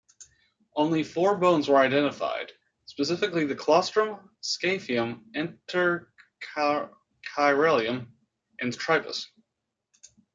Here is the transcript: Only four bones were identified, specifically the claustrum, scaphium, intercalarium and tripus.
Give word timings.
Only 0.75 1.03
four 1.03 1.37
bones 1.37 1.69
were 1.69 1.75
identified, 1.77 2.51
specifically 2.87 3.45
the 3.45 3.53
claustrum, 3.55 4.31
scaphium, 4.41 5.21
intercalarium 6.57 8.07
and 8.59 8.73
tripus. 8.79 9.27